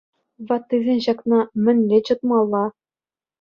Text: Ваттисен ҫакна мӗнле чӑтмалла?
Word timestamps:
Ваттисен 0.51 1.01
ҫакна 1.07 1.39
мӗнле 1.67 1.99
чӑтмалла? 2.09 2.65